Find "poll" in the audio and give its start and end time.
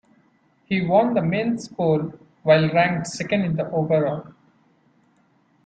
1.67-2.13